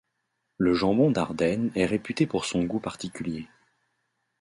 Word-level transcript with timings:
Le 0.57 0.73
jambon 0.73 1.11
d'Ardenne 1.11 1.71
est 1.75 1.85
réputé 1.85 2.25
pour 2.25 2.45
son 2.45 2.63
gout 2.63 2.79
particulier. 2.79 3.47